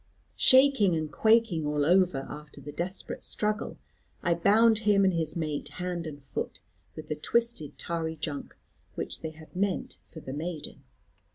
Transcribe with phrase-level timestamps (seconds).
[0.39, 3.77] Shaking and quaking all over after the desperate struggle,
[4.23, 6.59] I bound him and his mate, hand and foot,
[6.95, 8.57] with the twisted tarry junk,
[8.95, 10.81] which they had meant for the maiden.